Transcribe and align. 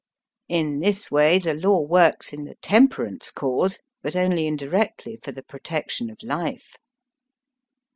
In 0.49 0.79
this 0.79 1.11
way 1.11 1.37
the 1.37 1.53
law 1.53 1.79
works 1.81 2.33
in 2.33 2.45
the 2.45 2.55
temperance 2.55 3.29
cause, 3.29 3.83
hut 4.03 4.15
only 4.15 4.47
indirectly 4.47 5.19
for 5.21 5.31
the 5.31 5.43
protection 5.43 6.09
of 6.09 6.23
life. 6.23 6.75